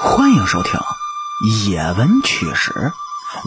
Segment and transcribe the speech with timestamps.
[0.00, 0.72] 欢迎收听
[1.70, 2.70] 《野闻趣史》，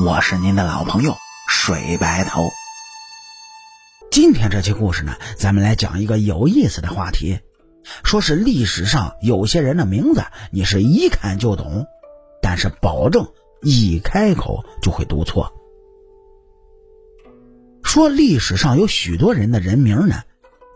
[0.06, 1.16] 我是您的老朋友
[1.50, 2.44] 水白头。
[4.12, 7.40] 今天这期故事呢，咱们来讲一个有意思的话题，
[8.04, 11.88] 说是历史上有些人的名字，你是一看就懂，
[12.44, 13.28] 但是保证
[13.64, 15.52] 一开口就会读错。
[17.84, 20.22] 说历史上有许多人的人名呢，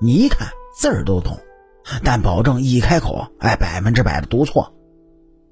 [0.01, 1.39] 你一看字儿都懂，
[2.03, 4.73] 但保证一开口，哎，百分之百的读错。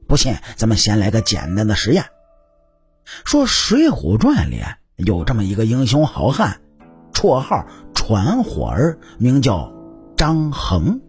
[0.07, 2.05] 不信，咱们先来个简单的实验。
[3.25, 4.61] 说《水浒传》里
[4.95, 6.61] 有这么一个英雄好汉，
[7.13, 9.73] 绰号传火儿，名叫
[10.15, 11.01] 张衡。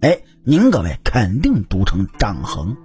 [0.00, 2.76] 哎，您各位肯定读成张衡，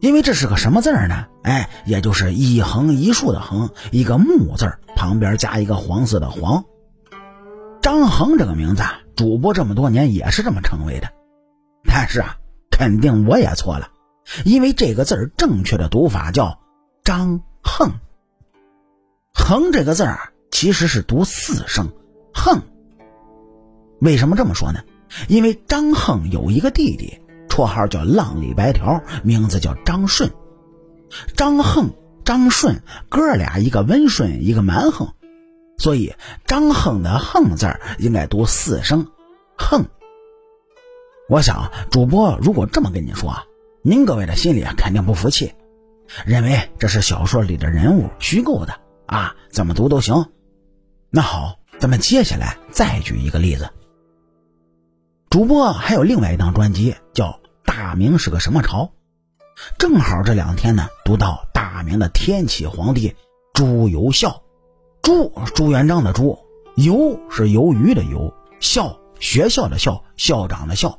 [0.00, 1.26] 因为这是个什么字儿呢？
[1.42, 6.64] 哎，也就是一横一竖的横，一个木字旁边加一个黄色的黄。
[7.80, 8.82] 张衡这个名字，
[9.16, 11.08] 主播这么多年也是这么称谓的，
[11.84, 12.36] 但是啊，
[12.70, 13.88] 肯定我也错了。
[14.44, 16.58] 因为这个字儿正确的读法叫
[17.04, 17.92] 张横，
[19.32, 21.92] 横这个字儿其实是读四声
[22.34, 22.62] 横。
[24.00, 24.80] 为什么这么说呢？
[25.28, 30.30] 因为张横有一个弟弟，绰号叫浪里白条，名字叫张顺。
[31.36, 31.90] 张横、
[32.24, 35.14] 张顺哥俩一个温顺，一个蛮横，
[35.78, 36.14] 所以
[36.46, 39.06] 张横的横字应该读四声
[39.56, 39.86] 横。
[41.28, 43.44] 我想主播如果这么跟你说啊。
[43.88, 45.54] 您各位的心里肯定不服气，
[46.24, 50.26] 认为这是小说里的人物虚构的啊，怎么读都行。
[51.08, 53.70] 那好，咱们接下来再举一个例子。
[55.30, 57.26] 主播还有另外一档专辑叫
[57.64, 58.86] 《大明是个什么朝》，
[59.78, 63.14] 正好这两天呢读到大明的天启皇帝
[63.54, 64.42] 朱由校，
[65.00, 66.40] 朱朱元璋的朱，
[66.74, 70.98] 由是鱿鱼的由，校学校的校，校长的校。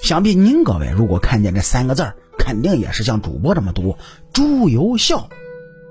[0.00, 3.96] 想必您各位如果看见这三个字儿，肯定也是像主播这么读
[4.32, 5.28] “朱由校”，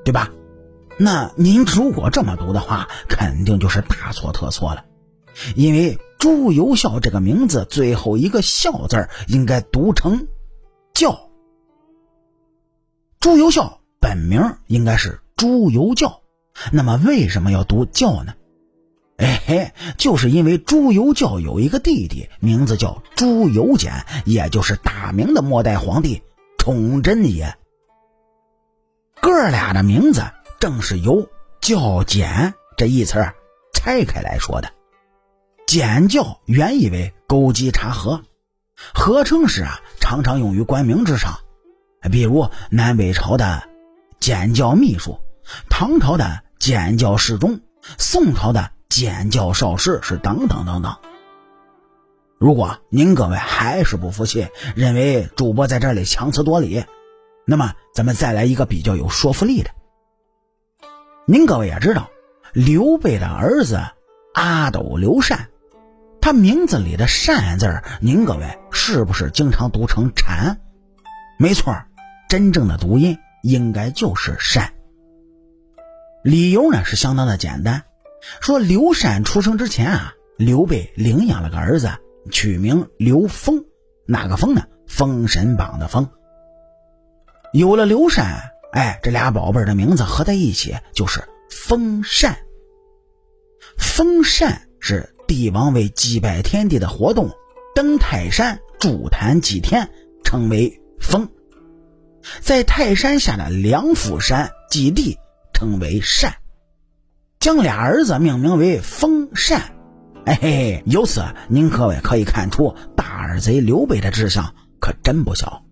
[0.04, 0.32] 对吧？
[0.98, 4.86] 那您如果这么读的话，肯定就是大错特错了，
[5.56, 10.28] 因为“朱由校”这个名字最后一个“校”字应该读成
[10.96, 11.30] “教”。
[13.20, 16.22] 朱由校本名应该是朱由教，
[16.72, 18.34] 那么为什么要读“教”呢？
[19.17, 26.22] 哎嘿，就是因为朱由校有一个弟弟，名字叫朱由检，也就是大明的末代皇帝
[26.60, 27.58] 崇祯爷。
[29.20, 30.23] 哥俩的名字
[30.60, 31.28] 正是由
[31.60, 33.33] “教检”这一词
[33.73, 34.72] 拆开来说的。
[35.66, 38.22] 检教原意为勾稽查核，
[38.94, 41.39] 合称时啊，常常用于官名之上，
[42.11, 43.67] 比如南北朝的
[44.20, 45.20] 检教秘书，
[45.70, 47.61] 唐朝的检教侍中，
[47.98, 48.77] 宋朝的。
[48.89, 50.95] 监教少师是等等等等。
[52.39, 56.83] 如果您各位还是不服气，认为主播在这里强词夺理，
[57.45, 59.71] 那么咱们再来一个比较有说服力的。
[61.25, 62.09] 您各位也知道，
[62.53, 63.81] 刘备的儿子
[64.33, 65.49] 阿斗刘禅，
[66.21, 70.61] 他名字里的“禅”字，您各位是不是经常读成“禅”？
[71.39, 71.75] 没错，
[72.30, 74.73] 真正的读音应该就是“禅”。
[76.23, 77.83] 理由呢是相当的简单。
[78.42, 81.92] 说刘禅出生之前啊，刘备领养了个儿子，
[82.32, 83.64] 取名刘封。
[84.05, 84.64] 哪个封呢？
[84.88, 86.10] 封神榜的封。
[87.54, 92.37] 有了刘禅，哎，这俩宝贝的名字合在一起就是封禅。
[93.77, 97.32] 封禅是帝王为祭拜天地的活动，
[97.76, 99.89] 登泰山筑坛祭天，
[100.23, 101.27] 称为封；
[102.42, 105.17] 在泰山下的梁父山祭地，
[105.54, 106.33] 称为禅。
[107.39, 109.75] 将俩儿子命名为封禅，
[110.25, 115.64] 哎嘿，由此您各位可以看出大耳贼刘备的志向可真不小。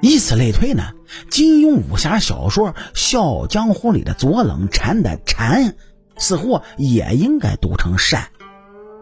[0.00, 0.92] 以此类推呢，
[1.30, 5.74] 金庸武侠小说《笑傲江湖》里的左冷禅的禅，
[6.16, 8.28] 似乎也应该读成善，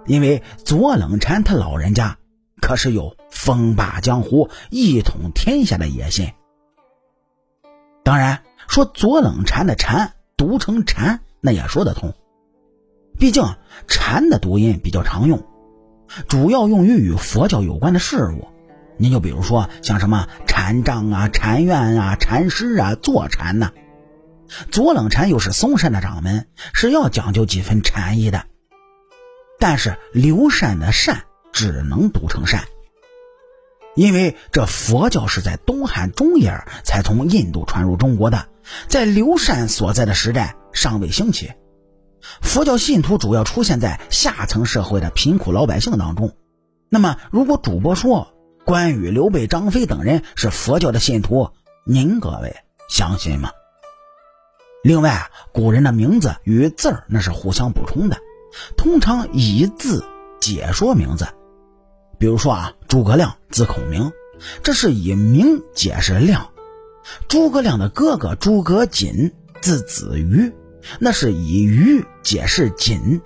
[0.07, 2.17] 因为左冷禅他老人家
[2.61, 6.33] 可是有风霸江湖、一统天下的野心。
[8.03, 11.21] 当然，说左冷禅的禅读成禅。
[11.45, 12.15] 那也说得通，
[13.19, 13.45] 毕竟
[13.87, 15.45] “禅”的读音比较常用，
[16.27, 18.49] 主要用于与佛教有关的事物。
[18.97, 23.73] 您就比如说像什么禅杖啊、禅院啊、禅师啊、坐禅呐。
[24.71, 28.47] 左冷禅又是嵩山的掌门，是要讲究几分禅意的。
[29.59, 32.65] 但是刘禅的“禅”只能读成“禅”，
[33.95, 36.53] 因为这佛教是在东汉中叶
[36.85, 38.49] 才从印度传入中国的，
[38.89, 40.57] 在刘禅所在的时代。
[40.77, 41.53] 尚未兴起，
[42.43, 46.35] 佛教信徒主要出现在下层社会的贫苦老百姓当中。
[46.89, 51.51] 那么，如果主播说关羽、刘备、张飞等人是佛教的信徒，
[51.87, 52.57] 您各位
[52.91, 53.51] 相信吗？
[54.83, 58.19] 另外，古人的名字与字儿那是互相补充的，
[58.77, 60.05] 通常以字
[60.41, 61.29] 解说名字。
[62.19, 64.13] 比如说啊，诸葛亮字孔明，
[64.63, 66.51] 这是以明解释亮；
[67.29, 70.53] 诸葛亮的哥哥诸葛瑾字子瑜，
[70.99, 73.21] 那是以瑜解释瑾；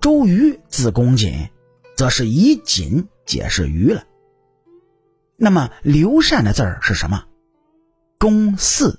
[0.00, 1.50] 周瑜字公瑾，
[1.96, 4.04] 则是以瑾解释瑜了。
[5.36, 7.24] 那么刘禅的字儿是什么？
[8.18, 8.96] 公嗣。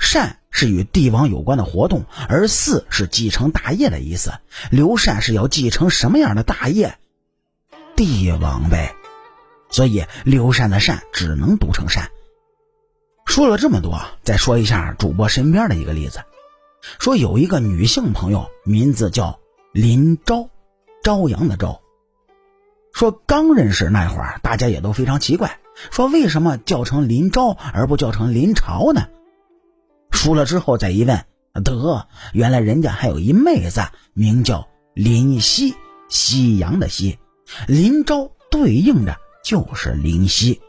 [0.00, 4.32] 禅是与帝王有关的活动，而嗣是继承大业的意思。
[4.70, 6.98] 刘禅是要继承什么样的大业？
[7.98, 8.94] 帝王呗。
[9.70, 12.08] 所以刘禅的禅只能读成禅。
[13.26, 16.20] 说了这么多，再说一下主播身边的一个例子。
[17.00, 19.40] 说有一个女性朋友，名字叫
[19.72, 20.48] 林昭，
[21.02, 21.80] 朝阳的朝。
[22.92, 25.58] 说刚认识那会儿，大家也都非常奇怪，
[25.90, 29.08] 说为什么叫成林昭而不叫成林朝呢？
[30.12, 31.24] 输了之后再一问，
[31.64, 33.82] 得，原来人家还有一妹子，
[34.14, 35.74] 名叫林夕，
[36.08, 37.18] 夕阳的夕，
[37.66, 40.60] 林昭对应的就是林夕。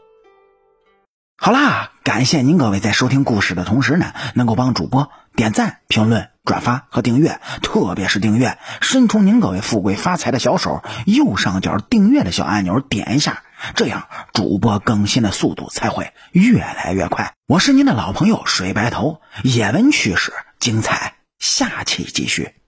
[1.36, 13.42] 好啦，感谢您各位在收听故事的同时呢，能够帮主播点赞、评论、转发和订阅，特别是订阅，伸出您各位富贵发财的小手，右上角订阅的小按钮点一下，
[13.74, 17.32] 这样主播更新的速度才会越来越快。
[17.46, 22.59] 我是您的老朋友水白头，野闻趣事精彩，下期继续。